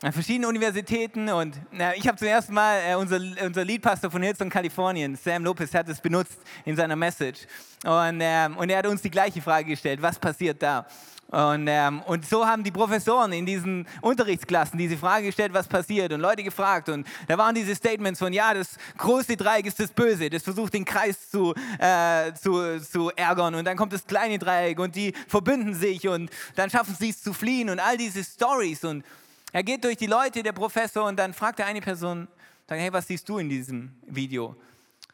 [0.03, 4.23] an verschiedenen Universitäten und na, ich habe zum ersten Mal, äh, unser, unser Leadpastor von
[4.23, 7.41] Hillsong, Kalifornien, Sam Lopez, hat es benutzt in seiner Message
[7.85, 10.87] und, ähm, und er hat uns die gleiche Frage gestellt, was passiert da?
[11.31, 16.11] Und, ähm, und so haben die Professoren in diesen Unterrichtsklassen diese Frage gestellt, was passiert
[16.13, 16.89] und Leute gefragt.
[16.89, 20.73] Und da waren diese Statements von, ja, das große Dreieck ist das Böse, das versucht
[20.73, 23.55] den Kreis zu, äh, zu, zu ärgern.
[23.57, 27.23] Und dann kommt das kleine Dreieck und die verbünden sich und dann schaffen sie es
[27.23, 28.85] zu fliehen und all diese Stories.
[28.85, 29.05] Und
[29.53, 32.27] er geht durch die Leute, der Professor, und dann fragt er eine Person,
[32.67, 34.57] sagt, hey, was siehst du in diesem Video?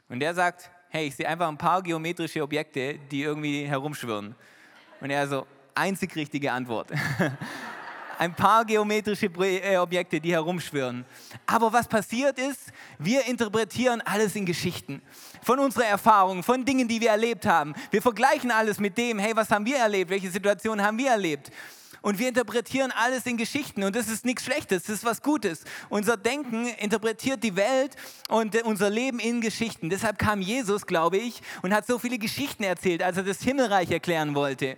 [0.09, 4.37] Und der sagt, hey, ich sehe einfach ein paar geometrische Objekte, die irgendwie herumschwirren.
[5.01, 6.91] Und er so, einzig richtige Antwort.
[8.19, 11.05] Ein paar geometrische äh, Objekte, die herumschwirren.
[11.47, 15.03] Aber was passiert ist, wir interpretieren alles in Geschichten.
[15.43, 17.75] Von unserer Erfahrung, von Dingen, die wir erlebt haben.
[17.91, 20.11] Wir vergleichen alles mit dem, hey, was haben wir erlebt?
[20.11, 21.51] Welche Situationen haben wir erlebt?
[22.05, 23.83] Und wir interpretieren alles in Geschichten.
[23.83, 25.65] Und das ist nichts Schlechtes, das ist was Gutes.
[25.89, 27.97] Unser Denken interpretiert die Welt
[28.29, 29.89] und unser Leben in Geschichten.
[29.89, 33.91] Deshalb kam Jesus, glaube ich, und hat so viele Geschichten erzählt, als er das Himmelreich
[33.91, 34.77] erklären wollte.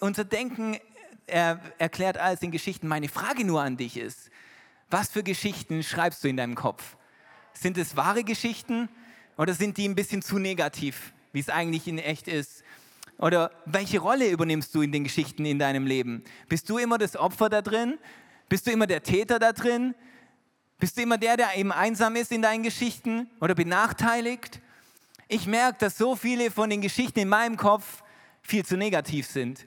[0.00, 0.78] Unser Denken
[1.26, 2.88] er, erklärt alles in Geschichten.
[2.88, 4.30] Meine Frage nur an dich ist,
[4.90, 6.96] was für Geschichten schreibst du in deinem Kopf?
[7.52, 8.88] Sind es wahre Geschichten
[9.36, 12.62] oder sind die ein bisschen zu negativ, wie es eigentlich in echt ist?
[13.18, 16.22] Oder welche Rolle übernimmst du in den Geschichten in deinem Leben?
[16.48, 17.98] Bist du immer das Opfer da drin?
[18.48, 19.94] Bist du immer der Täter da drin?
[20.78, 24.60] Bist du immer der, der eben einsam ist in deinen Geschichten oder benachteiligt?
[25.26, 28.02] Ich merke, dass so viele von den Geschichten in meinem Kopf
[28.48, 29.66] viel zu negativ sind.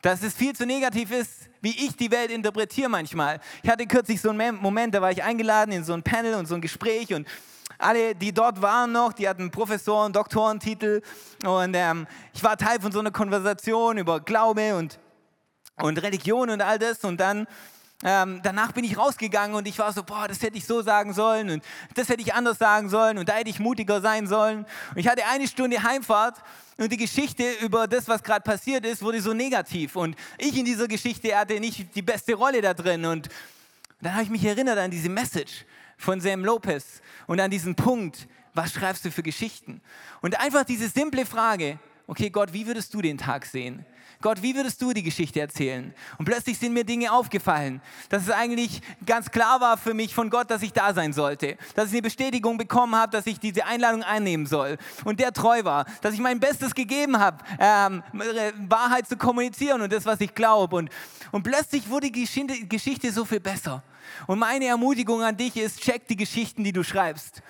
[0.00, 3.40] Dass es viel zu negativ ist, wie ich die Welt interpretiere manchmal.
[3.62, 6.46] Ich hatte kürzlich so einen Moment, da war ich eingeladen in so ein Panel und
[6.46, 7.28] so ein Gespräch und
[7.78, 11.02] alle, die dort waren noch, die hatten Professoren, Doktorentitel
[11.44, 14.98] und ähm, ich war Teil von so einer Konversation über Glaube und,
[15.76, 17.46] und Religion und all das und dann
[18.02, 21.14] ähm, danach bin ich rausgegangen und ich war so, boah, das hätte ich so sagen
[21.14, 24.66] sollen und das hätte ich anders sagen sollen und da hätte ich mutiger sein sollen.
[24.90, 26.36] Und ich hatte eine Stunde Heimfahrt
[26.76, 29.96] und die Geschichte über das, was gerade passiert ist, wurde so negativ.
[29.96, 33.04] Und ich in dieser Geschichte hatte nicht die beste Rolle da drin.
[33.06, 33.28] Und
[34.00, 35.64] dann habe ich mich erinnert an diese Message
[35.96, 39.80] von Sam Lopez und an diesen Punkt, was schreibst du für Geschichten?
[40.20, 43.86] Und einfach diese simple Frage, okay Gott, wie würdest du den Tag sehen?
[44.24, 45.92] Gott, wie würdest du die Geschichte erzählen?
[46.16, 50.30] Und plötzlich sind mir Dinge aufgefallen, dass es eigentlich ganz klar war für mich von
[50.30, 53.66] Gott, dass ich da sein sollte, dass ich eine Bestätigung bekommen habe, dass ich diese
[53.66, 58.02] Einladung einnehmen soll und der treu war, dass ich mein Bestes gegeben habe, ähm,
[58.66, 60.76] Wahrheit zu kommunizieren und das, was ich glaube.
[60.76, 60.88] Und,
[61.30, 63.82] und plötzlich wurde die Geschichte so viel besser.
[64.26, 67.42] Und meine Ermutigung an dich ist, check die Geschichten, die du schreibst.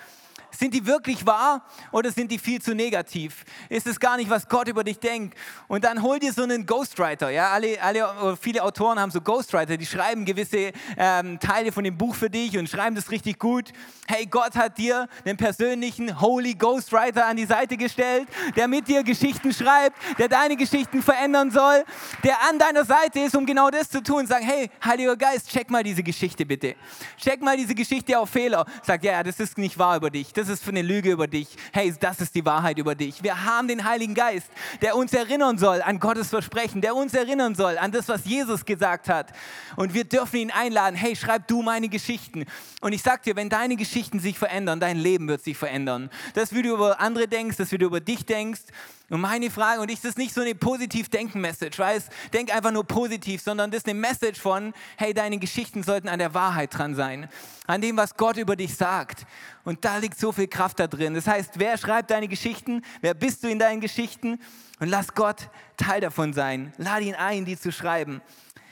[0.57, 3.43] Sind die wirklich wahr oder sind die viel zu negativ?
[3.69, 5.37] Ist es gar nicht, was Gott über dich denkt?
[5.67, 7.29] Und dann hol dir so einen Ghostwriter.
[7.29, 7.49] Ja?
[7.49, 12.15] Alle, alle, viele Autoren haben so Ghostwriter, die schreiben gewisse ähm, Teile von dem Buch
[12.15, 13.71] für dich und schreiben das richtig gut.
[14.07, 19.03] Hey, Gott hat dir einen persönlichen Holy Ghostwriter an die Seite gestellt, der mit dir
[19.03, 21.83] Geschichten schreibt, der deine Geschichten verändern soll,
[22.23, 24.27] der an deiner Seite ist, um genau das zu tun.
[24.27, 26.75] Sag, hey, Heiliger Geist, check mal diese Geschichte bitte.
[27.17, 28.65] Check mal diese Geschichte auf Fehler.
[28.83, 30.33] Sag, ja, das ist nicht wahr über dich.
[30.33, 31.47] Das das ist für eine Lüge über dich.
[31.73, 33.23] Hey, das ist die Wahrheit über dich.
[33.23, 34.47] Wir haben den Heiligen Geist,
[34.81, 38.65] der uns erinnern soll an Gottes Versprechen, der uns erinnern soll an das, was Jesus
[38.65, 39.31] gesagt hat.
[39.75, 42.45] Und wir dürfen ihn einladen, hey, schreib du meine Geschichten.
[42.81, 46.09] Und ich sag dir, wenn deine Geschichten sich verändern, dein Leben wird sich verändern.
[46.35, 48.61] Das, wie du über andere denkst, das, wie du über dich denkst,
[49.09, 52.83] und meine Frage, und ich, das ist nicht so eine positiv-denken-Message, weißt, denk einfach nur
[52.83, 56.95] positiv, sondern das ist eine Message von, hey, deine Geschichten sollten an der Wahrheit dran
[56.95, 57.29] sein,
[57.67, 59.27] an dem, was Gott über dich sagt.
[59.63, 61.13] Und da liegt so viel Kraft da drin.
[61.13, 62.81] Das heißt, wer schreibt deine Geschichten?
[63.01, 64.39] Wer bist du in deinen Geschichten?
[64.79, 66.73] Und lass Gott Teil davon sein.
[66.77, 68.21] Lade ihn ein, die zu schreiben.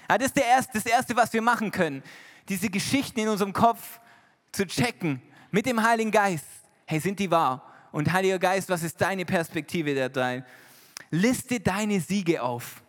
[0.09, 2.01] Ja, das ist der erste, das Erste, was wir machen können.
[2.49, 3.99] Diese Geschichten in unserem Kopf
[4.51, 6.45] zu checken mit dem Heiligen Geist.
[6.85, 7.72] Hey, sind die wahr?
[7.93, 10.43] Und Heiliger Geist, was ist deine Perspektive da drin?
[11.11, 12.81] Liste deine Siege auf.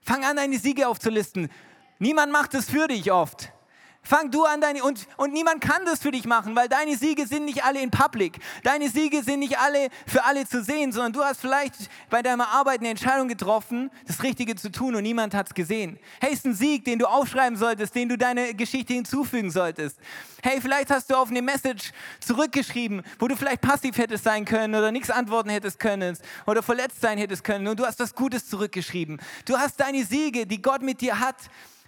[0.00, 1.50] Fang an, deine Siege aufzulisten.
[1.98, 3.52] Niemand macht es für dich oft.
[4.02, 7.26] Fang du an deine und, und niemand kann das für dich machen, weil deine Siege
[7.26, 8.38] sind nicht alle in Public.
[8.64, 11.74] Deine Siege sind nicht alle für alle zu sehen, sondern du hast vielleicht
[12.08, 15.98] bei deiner Arbeit eine Entscheidung getroffen, das Richtige zu tun und niemand hat es gesehen.
[16.20, 19.98] Hey, ist ein Sieg, den du aufschreiben solltest, den du deine Geschichte hinzufügen solltest.
[20.42, 24.74] Hey, vielleicht hast du auf eine Message zurückgeschrieben, wo du vielleicht passiv hättest sein können
[24.74, 28.48] oder nichts antworten hättest können oder verletzt sein hättest können und du hast was Gutes
[28.48, 29.20] zurückgeschrieben.
[29.44, 31.36] Du hast deine Siege, die Gott mit dir hat.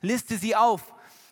[0.03, 0.83] Liste sie auf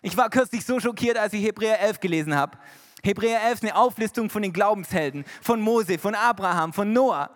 [0.03, 2.59] ich war kürzlich so schockiert, als ich Hebräer 11 gelesen habe.
[3.03, 7.31] Hebräer 11 ist eine Auflistung von den Glaubenshelden, von Mose, von Abraham, von Noah.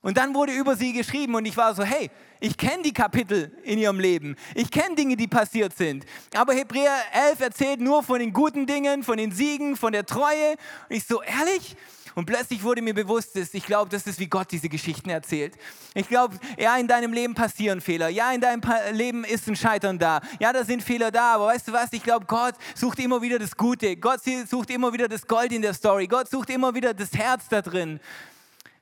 [0.00, 2.10] Und dann wurde über sie geschrieben und ich war so, hey,
[2.42, 4.34] ich kenne die Kapitel in ihrem Leben.
[4.56, 6.04] Ich kenne Dinge, die passiert sind.
[6.34, 6.92] Aber Hebräer
[7.30, 10.56] 11 erzählt nur von den guten Dingen, von den Siegen, von der Treue.
[10.88, 11.76] Und ich so, ehrlich?
[12.16, 15.54] Und plötzlich wurde mir bewusst, dass ich glaube, das ist, wie Gott diese Geschichten erzählt.
[15.94, 18.08] Ich glaube, ja, in deinem Leben passieren Fehler.
[18.08, 20.20] Ja, in deinem Leben ist ein Scheitern da.
[20.40, 21.36] Ja, da sind Fehler da.
[21.36, 21.92] Aber weißt du was?
[21.92, 23.96] Ich glaube, Gott sucht immer wieder das Gute.
[23.96, 26.08] Gott sucht immer wieder das Gold in der Story.
[26.08, 28.00] Gott sucht immer wieder das Herz da drin.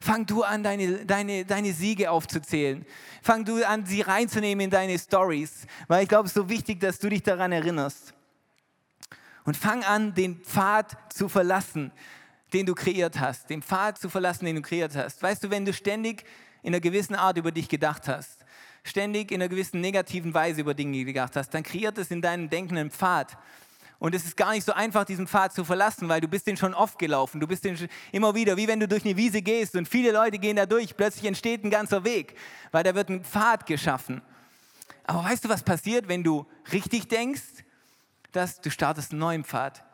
[0.01, 2.87] Fang du an, deine, deine, deine Siege aufzuzählen.
[3.23, 5.67] Fang du an, sie reinzunehmen in deine Stories.
[5.89, 8.15] Weil ich glaube, es ist so wichtig, dass du dich daran erinnerst.
[9.45, 11.93] Und fang an, den Pfad zu verlassen
[12.53, 15.23] den du kreiert hast, den Pfad zu verlassen, den du kreiert hast.
[15.23, 16.25] Weißt du, wenn du ständig
[16.63, 18.45] in einer gewissen Art über dich gedacht hast,
[18.85, 22.51] ständig in einer gewissen negativen Weise über Dinge gedacht hast, dann kreiert es in deinem
[22.51, 23.37] Denken einen Pfad.
[24.01, 26.57] Und es ist gar nicht so einfach, diesen Pfad zu verlassen, weil du bist den
[26.57, 27.39] schon oft gelaufen.
[27.39, 27.77] Du bist den
[28.13, 30.97] immer wieder, wie wenn du durch eine Wiese gehst und viele Leute gehen da durch,
[30.97, 32.35] plötzlich entsteht ein ganzer Weg,
[32.73, 34.23] weil da wird ein Pfad geschaffen.
[35.05, 37.43] Aber weißt du, was passiert, wenn du richtig denkst?
[38.33, 39.85] Dass du startest einen neuen Pfad.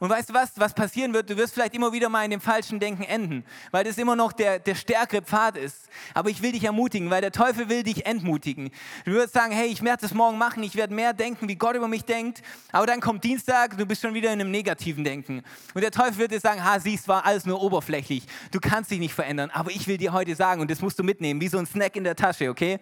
[0.00, 1.28] Und weißt du was, was passieren wird?
[1.28, 4.32] Du wirst vielleicht immer wieder mal in dem falschen Denken enden, weil das immer noch
[4.32, 5.90] der, der stärkere Pfad ist.
[6.14, 8.70] Aber ich will dich ermutigen, weil der Teufel will dich entmutigen.
[9.04, 11.76] Du wirst sagen, hey, ich werde das morgen machen, ich werde mehr denken, wie Gott
[11.76, 12.40] über mich denkt.
[12.72, 15.42] Aber dann kommt Dienstag, du bist schon wieder in einem negativen Denken.
[15.74, 18.24] Und der Teufel wird dir sagen, ha, siehst, war alles nur oberflächlich.
[18.52, 19.50] Du kannst dich nicht verändern.
[19.50, 21.94] Aber ich will dir heute sagen, und das musst du mitnehmen, wie so ein Snack
[21.96, 22.80] in der Tasche, okay?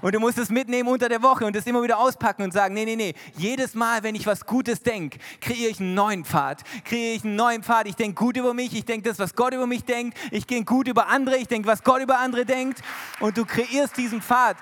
[0.00, 2.74] Und du musst es mitnehmen unter der Woche und es immer wieder auspacken und sagen,
[2.74, 6.62] nee, nee, nee, jedes Mal, wenn ich was Gutes denke, kreiere ich einen neuen Pfad.
[6.84, 7.86] Kreiere ich einen neuen Pfad.
[7.86, 10.18] Ich denke gut über mich, ich denke das, was Gott über mich denkt.
[10.30, 12.80] Ich gehe gut über andere, ich denke, was Gott über andere denkt.
[13.20, 14.56] Und du kreierst diesen Pfad.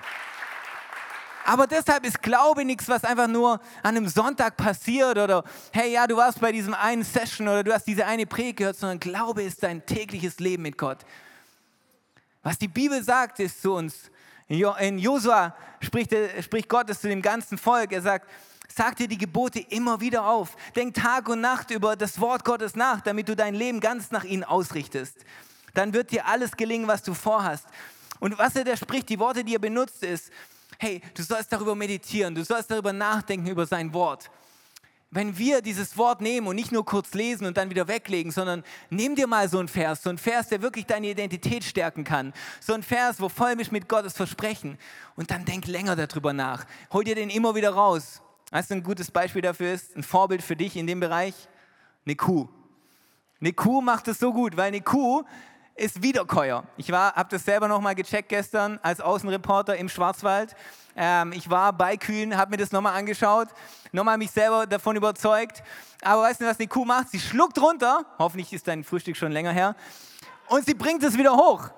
[1.45, 6.05] Aber deshalb ist Glaube nichts, was einfach nur an einem Sonntag passiert oder hey, ja,
[6.07, 9.43] du warst bei diesem einen Session oder du hast diese eine Predigt gehört, sondern Glaube
[9.43, 10.99] ist dein tägliches Leben mit Gott.
[12.43, 14.11] Was die Bibel sagt, ist zu uns,
[14.51, 17.91] in Josua spricht, spricht Gott es zu dem ganzen Volk.
[17.91, 18.27] Er sagt,
[18.73, 20.55] Sag dir die Gebote immer wieder auf.
[20.75, 24.23] Denk Tag und Nacht über das Wort Gottes nach, damit du dein Leben ganz nach
[24.23, 25.17] ihnen ausrichtest.
[25.73, 27.65] Dann wird dir alles gelingen, was du vorhast.
[28.19, 30.31] Und was er da spricht, die Worte, die er benutzt, ist,
[30.77, 34.29] hey, du sollst darüber meditieren, du sollst darüber nachdenken, über sein Wort.
[35.13, 38.63] Wenn wir dieses Wort nehmen und nicht nur kurz lesen und dann wieder weglegen, sondern
[38.89, 42.31] nimm dir mal so einen Vers, so einen Vers, der wirklich deine Identität stärken kann.
[42.61, 44.77] So ein Vers, wo voll mich mit Gottes Versprechen.
[45.17, 46.65] Und dann denk länger darüber nach.
[46.93, 48.21] Hol dir den immer wieder raus.
[48.51, 51.35] Weißt du, ein gutes Beispiel dafür ist, ein Vorbild für dich in dem Bereich?
[52.05, 52.47] Eine Kuh.
[53.41, 55.23] Eine Kuh macht es so gut, weil eine Kuh
[55.81, 56.63] ist Wiederkäuer.
[56.77, 60.55] Ich habe das selber nochmal gecheckt gestern als Außenreporter im Schwarzwald.
[60.95, 63.47] Ähm, ich war bei Kühen, habe mir das nochmal angeschaut,
[63.91, 65.63] nochmal mich selber davon überzeugt.
[66.03, 67.09] Aber weißt du, was eine Kuh macht?
[67.09, 69.75] Sie schluckt runter, hoffentlich ist dein Frühstück schon länger her,
[70.49, 71.69] und sie bringt es wieder hoch.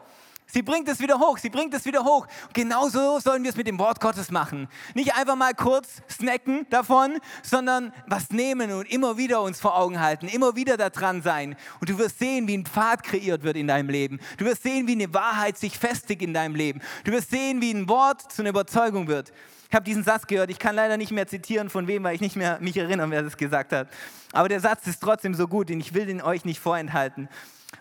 [0.54, 2.28] Sie bringt es wieder hoch, sie bringt es wieder hoch.
[2.54, 4.68] Genauso sollen wir es mit dem Wort Gottes machen.
[4.94, 10.00] Nicht einfach mal kurz snacken davon, sondern was nehmen und immer wieder uns vor Augen
[10.00, 11.56] halten, immer wieder da dran sein.
[11.80, 14.20] Und du wirst sehen, wie ein Pfad kreiert wird in deinem Leben.
[14.38, 16.82] Du wirst sehen, wie eine Wahrheit sich festigt in deinem Leben.
[17.04, 19.34] Du wirst sehen, wie ein Wort zu einer Überzeugung wird.
[19.70, 22.22] Ich habe diesen Satz gehört, ich kann leider nicht mehr zitieren von wem, weil ich
[22.22, 23.88] nicht mehr mich erinnere, wer das gesagt hat.
[24.32, 27.28] Aber der Satz ist trotzdem so gut und ich will den euch nicht vorenthalten.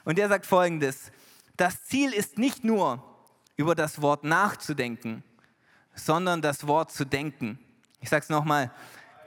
[0.07, 1.13] Und der sagt folgendes,
[1.57, 3.03] das Ziel ist nicht nur,
[3.57, 5.23] über das Wort nachzudenken,
[5.95, 7.59] sondern das Wort zu denken.
[8.01, 8.71] Ich sage es nochmal.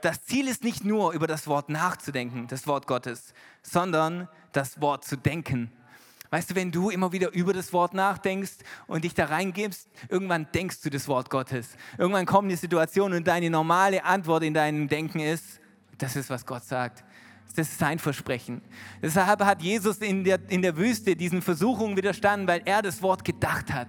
[0.02, 5.04] Das Ziel ist nicht nur, über das Wort nachzudenken, das Wort Gottes, sondern das Wort
[5.04, 5.72] zu denken.
[6.30, 10.48] Weißt du, wenn du immer wieder über das Wort nachdenkst und dich da reingibst, irgendwann
[10.52, 11.76] denkst du das Wort Gottes.
[11.98, 15.60] Irgendwann kommt eine Situation und deine normale Antwort in deinem Denken ist,
[15.98, 17.04] das ist, was Gott sagt.
[17.54, 18.60] Das ist sein Versprechen.
[19.00, 23.24] Deshalb hat Jesus in der, in der Wüste diesen Versuchungen widerstanden, weil er das Wort
[23.24, 23.88] gedacht hat.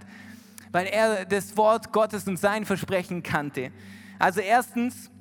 [0.72, 3.72] Weil er das Wort Gottes und sein Versprechen kannte.
[4.20, 5.12] Also erstens,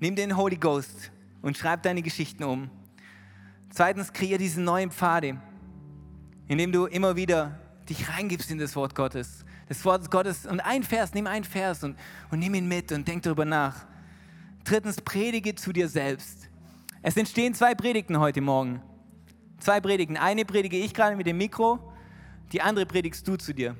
[0.00, 1.10] nimm den Holy Ghost
[1.42, 2.70] und schreib deine Geschichten um.
[3.70, 5.36] Zweitens, kreier diese neuen Pfade,
[6.46, 9.44] indem du immer wieder dich reingibst in das Wort Gottes.
[9.68, 11.98] Das Wort Gottes und ein Vers, nimm einen Vers und,
[12.30, 13.86] und nimm ihn mit und denk darüber nach.
[14.64, 16.47] Drittens, predige zu dir selbst.
[17.08, 18.82] Es entstehen zwei Predigten heute Morgen.
[19.60, 20.18] Zwei Predigten.
[20.18, 21.78] Eine predige ich gerade mit dem Mikro,
[22.52, 23.74] die andere predigst du zu dir.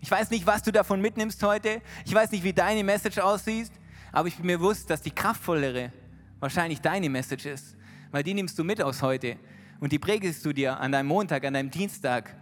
[0.00, 1.80] Ich weiß nicht, was du davon mitnimmst heute.
[2.04, 3.70] Ich weiß nicht, wie deine Message aussieht,
[4.10, 5.92] aber ich bin mir bewusst, dass die kraftvollere
[6.40, 7.76] wahrscheinlich deine Message ist,
[8.10, 9.36] weil die nimmst du mit aus heute
[9.78, 12.34] und die predigst du dir an deinem Montag, an deinem Dienstag.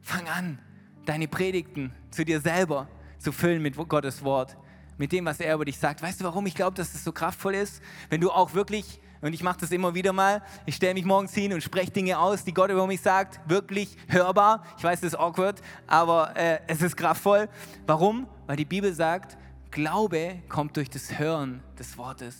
[0.00, 0.58] Fang an,
[1.04, 4.56] deine Predigten zu dir selber zu füllen mit Gottes Wort,
[4.96, 6.00] mit dem, was er über dich sagt.
[6.00, 7.82] Weißt du, warum ich glaube, dass es so kraftvoll ist?
[8.08, 10.42] Wenn du auch wirklich und ich mache das immer wieder mal.
[10.66, 13.96] Ich stelle mich morgens hin und spreche Dinge aus, die Gott über mich sagt, wirklich
[14.08, 14.62] hörbar.
[14.76, 17.48] Ich weiß, das ist awkward, aber äh, es ist kraftvoll.
[17.86, 18.26] Warum?
[18.46, 19.38] Weil die Bibel sagt,
[19.70, 22.36] Glaube kommt durch das Hören des Wortes.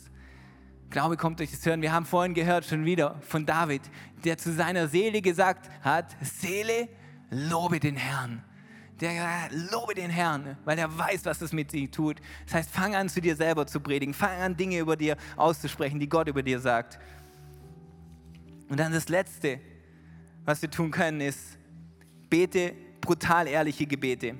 [0.91, 1.81] Glaube kommt durch das Hören.
[1.81, 3.81] Wir haben vorhin gehört schon wieder von David,
[4.23, 6.91] der zu seiner Seele gesagt hat, Seele,
[7.31, 8.45] lobe den Herrn
[9.05, 12.17] der lobe den Herrn, weil er weiß, was es mit dir tut.
[12.47, 14.15] Das heißt, fang an, zu dir selber zu predigen.
[14.15, 16.99] Fang an, Dinge über dir auszusprechen, die Gott über dir sagt.
[18.69, 19.61] Und dann das Letzte,
[20.45, 21.59] was wir tun können, ist,
[22.31, 24.35] bete brutal ehrliche Gebete.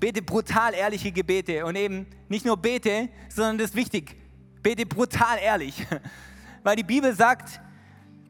[0.00, 1.64] Bete brutal ehrliche Gebete.
[1.64, 4.16] Und eben nicht nur bete, sondern das ist wichtig.
[4.62, 5.86] Bete brutal ehrlich.
[6.62, 7.60] Weil die Bibel sagt,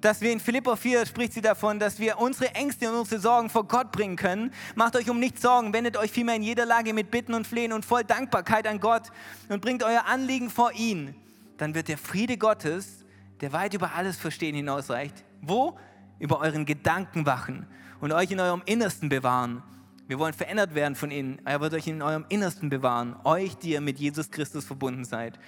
[0.05, 3.49] dass wir in Philippa 4 spricht sie davon, dass wir unsere Ängste und unsere Sorgen
[3.49, 4.53] vor Gott bringen können.
[4.75, 7.73] Macht euch um nichts Sorgen, wendet euch vielmehr in jeder Lage mit Bitten und Flehen
[7.73, 9.11] und voll Dankbarkeit an Gott
[9.49, 11.15] und bringt euer Anliegen vor ihn.
[11.57, 13.07] Dann wird der Friede Gottes,
[13.41, 15.79] der weit über alles Verstehen hinausreicht, wo?
[16.19, 17.67] Über euren Gedanken wachen
[18.01, 19.63] und euch in eurem Innersten bewahren.
[20.07, 21.41] Wir wollen verändert werden von innen.
[21.47, 23.17] Er wird euch in eurem Innersten bewahren.
[23.25, 25.39] Euch, die ihr mit Jesus Christus verbunden seid.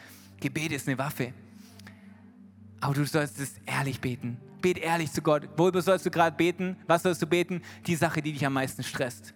[0.40, 1.34] Gebet ist eine Waffe.
[2.87, 4.37] Aber du sollst es ehrlich beten.
[4.62, 5.49] Bet ehrlich zu Gott.
[5.57, 6.77] Worüber sollst du gerade beten?
[6.87, 7.61] Was sollst du beten?
[7.85, 9.35] Die Sache, die dich am meisten stresst.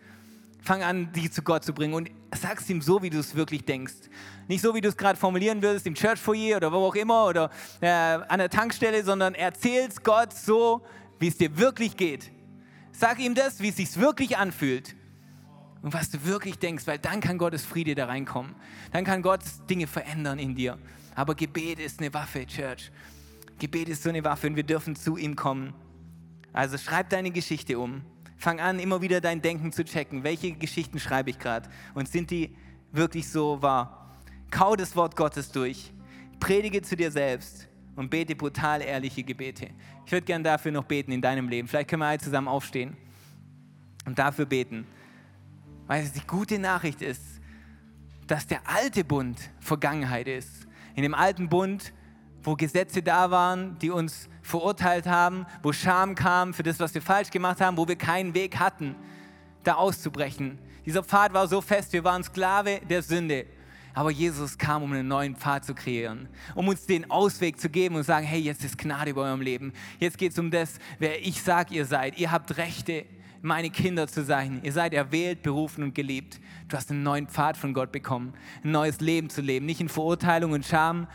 [0.63, 3.65] Fang an, die zu Gott zu bringen und sag's ihm so, wie du es wirklich
[3.65, 4.09] denkst.
[4.47, 7.27] Nicht so, wie du es gerade formulieren würdest im Church Foyer oder wo auch immer
[7.27, 10.83] oder äh, an der Tankstelle, sondern erzähl's Gott so,
[11.19, 12.31] wie es dir wirklich geht.
[12.93, 14.95] Sag ihm das, wie es sich wirklich anfühlt
[15.83, 18.55] und was du wirklich denkst, weil dann kann Gottes Friede da reinkommen.
[18.93, 20.79] Dann kann Gott Dinge verändern in dir.
[21.17, 22.93] Aber Gebet ist eine Waffe, Church.
[23.61, 25.73] Gebet ist so eine Waffe und wir dürfen zu ihm kommen.
[26.53, 28.03] Also schreib deine Geschichte um.
[28.37, 30.25] Fang an, immer wieder dein Denken zu checken.
[30.25, 31.69] Welche Geschichten schreibe ich gerade?
[31.95, 32.57] Und sind die
[32.91, 34.19] wirklich so wahr?
[34.51, 35.93] Kau das Wort Gottes durch.
[36.41, 39.69] Predige zu dir selbst und bete brutal ehrliche Gebete.
[40.07, 41.69] Ich würde gerne dafür noch beten in deinem Leben.
[41.69, 42.97] Vielleicht können wir alle zusammen aufstehen
[44.07, 44.87] und dafür beten.
[45.87, 47.23] Weil es die gute Nachricht ist,
[48.27, 51.93] dass der alte Bund Vergangenheit ist In dem alten Bund,
[52.43, 57.03] wo Gesetze da waren, die uns verurteilt haben, wo Scham kam für das, was wir
[57.03, 58.95] falsch gemacht haben, wo wir keinen Weg hatten,
[59.63, 60.59] da auszubrechen.
[60.87, 63.47] Dieser Pfad war so fest, wir waren Sklave der Sünde.
[63.93, 67.97] Aber Jesus kam, um einen neuen Pfad zu kreieren, um uns den Ausweg zu geben
[67.97, 69.73] und sagen, hey, jetzt ist Gnade über eurem Leben.
[69.99, 72.19] Jetzt geht es um das, wer ich sage, ihr seid.
[72.19, 73.05] Ihr habt Rechte,
[73.43, 74.61] meine Kinder zu sein.
[74.63, 76.41] Ihr seid erwählt, berufen und geliebt.
[76.69, 78.33] Du hast einen neuen Pfad von Gott bekommen,
[78.63, 81.09] ein neues Leben zu leben, nicht in Verurteilung und Scham,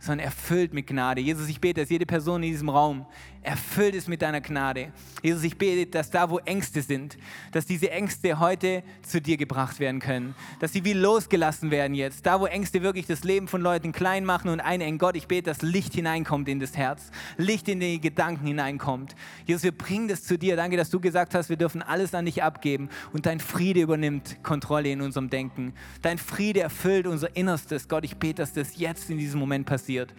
[0.00, 1.20] sondern erfüllt mit Gnade.
[1.20, 3.06] Jesus, ich bete, dass jede Person in diesem Raum
[3.42, 4.92] erfüllt ist mit deiner Gnade.
[5.22, 7.16] Jesus, ich bete, dass da, wo Ängste sind,
[7.52, 12.26] dass diese Ängste heute zu dir gebracht werden können, dass sie wie losgelassen werden jetzt.
[12.26, 14.98] Da, wo Ängste wirklich das Leben von Leuten klein machen und einengen.
[14.98, 19.14] Gott, ich bete, dass Licht hineinkommt in das Herz, Licht in die Gedanken hineinkommt.
[19.46, 20.56] Jesus, wir bringen das zu dir.
[20.56, 24.42] Danke, dass du gesagt hast, wir dürfen alles an dich abgeben und dein Friede übernimmt
[24.42, 25.72] Kontrolle in unserem Denken.
[26.02, 27.88] Dein Friede erfüllt unser Innerstes.
[27.88, 30.14] Gott, ich bete, dass das jetzt in diesem Moment passiert.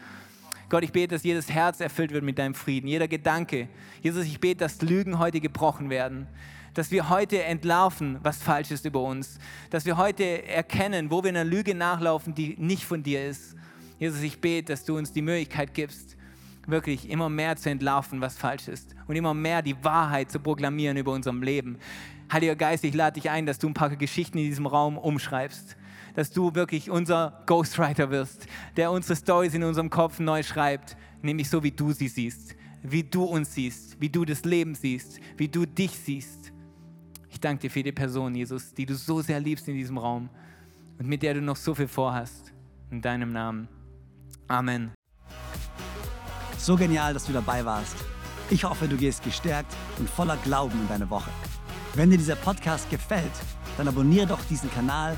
[0.72, 3.67] Gott, ich bete, dass jedes Herz erfüllt wird mit deinem Frieden, jeder Gedanke.
[4.01, 6.28] Jesus, ich bete, dass Lügen heute gebrochen werden,
[6.74, 9.38] dass wir heute entlarven, was falsch ist über uns,
[9.69, 13.53] dass wir heute erkennen, wo wir einer Lüge nachlaufen, die nicht von dir ist.
[13.99, 16.15] Jesus, ich bete, dass du uns die Möglichkeit gibst,
[16.65, 20.95] wirklich immer mehr zu entlarven, was falsch ist und immer mehr die Wahrheit zu proklamieren
[20.95, 21.80] über unserem Leben.
[22.32, 25.76] Heiliger Geist, ich lade dich ein, dass du ein paar Geschichten in diesem Raum umschreibst
[26.16, 28.47] dass du wirklich unser Ghostwriter wirst,
[28.78, 33.03] der unsere Stories in unserem Kopf neu schreibt, nämlich so, wie du sie siehst, wie
[33.03, 36.51] du uns siehst, wie du das Leben siehst, wie du dich siehst.
[37.30, 40.30] Ich danke dir für die Person, Jesus, die du so sehr liebst in diesem Raum
[40.99, 42.53] und mit der du noch so viel vorhast.
[42.89, 43.70] In deinem Namen.
[44.49, 44.91] Amen.
[46.57, 47.95] So genial, dass du dabei warst.
[48.49, 51.32] Ich hoffe, du gehst gestärkt und voller Glauben in deine Woche.
[51.95, 53.32] Wenn dir dieser Podcast gefällt,
[53.78, 55.18] dann abonniere doch diesen Kanal